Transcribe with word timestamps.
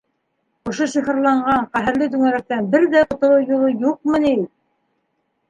Ошо 0.69 0.87
сихырланған, 0.93 1.67
ҡәһәрле 1.77 2.07
түңәрәктән 2.15 2.71
бер 2.73 2.89
ҙә 2.95 3.05
ҡотолоу 3.13 3.45
юлы 3.53 3.71
юҡмы 3.93 4.25
ни? 4.27 4.35